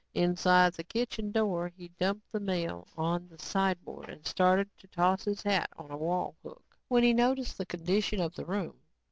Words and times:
Inside 0.15 0.73
the 0.73 0.83
kitchen 0.83 1.31
door, 1.31 1.67
he 1.67 1.89
dumped 1.89 2.31
the 2.31 2.39
mail 2.39 2.87
on 2.97 3.27
the 3.29 3.37
sideboard 3.37 4.09
and 4.09 4.25
started 4.25 4.67
to 4.79 4.87
toss 4.87 5.25
his 5.25 5.43
hat 5.43 5.69
on 5.77 5.91
a 5.91 5.97
wall 5.97 6.35
hook 6.41 6.63
when 6.87 7.03
he 7.03 7.13
noticed 7.13 7.55
the 7.59 7.67
condition 7.67 8.19
of 8.19 8.33
the 8.33 8.43
room. 8.45 8.79